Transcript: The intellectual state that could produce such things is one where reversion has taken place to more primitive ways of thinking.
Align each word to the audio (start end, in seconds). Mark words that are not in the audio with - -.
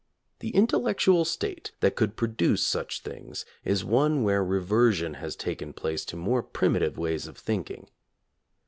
The 0.39 0.49
intellectual 0.55 1.25
state 1.25 1.73
that 1.81 1.95
could 1.95 2.15
produce 2.15 2.65
such 2.65 3.01
things 3.01 3.45
is 3.63 3.85
one 3.85 4.23
where 4.23 4.43
reversion 4.43 5.13
has 5.13 5.35
taken 5.35 5.73
place 5.73 6.03
to 6.05 6.15
more 6.15 6.41
primitive 6.41 6.97
ways 6.97 7.27
of 7.27 7.37
thinking. 7.37 7.87